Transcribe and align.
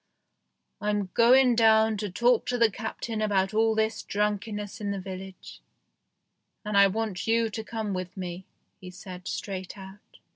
"I'm 0.81 1.11
going 1.13 1.53
down 1.55 1.95
to 1.97 2.09
talk 2.09 2.47
to 2.47 2.57
the 2.57 2.71
Captain 2.71 3.21
about 3.21 3.53
all 3.53 3.75
this 3.75 4.01
drunkenness 4.01 4.81
in 4.81 4.89
the 4.89 4.99
village, 4.99 5.61
and 6.65 6.75
I 6.75 6.87
want 6.87 7.27
you 7.27 7.51
to 7.51 7.63
come 7.63 7.93
with 7.93 8.17
me," 8.17 8.47
he 8.79 8.89
said 8.89 9.27
straight 9.27 9.77
out. 9.77 10.17